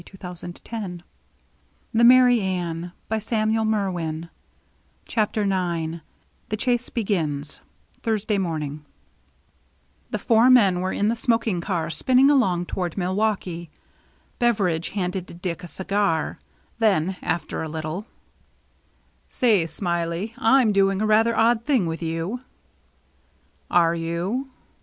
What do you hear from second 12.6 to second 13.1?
toward